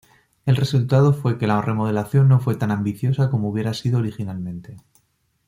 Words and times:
El 0.47 0.55
resultado 0.55 1.13
fue 1.13 1.37
que 1.37 1.45
la 1.45 1.61
remodelación 1.61 2.27
no 2.27 2.39
fue 2.39 2.55
tan 2.55 2.71
ambiciosa 2.71 3.29
como 3.29 3.49
hubiera 3.49 3.75
sido 3.75 3.99
originalmente. 3.99 4.77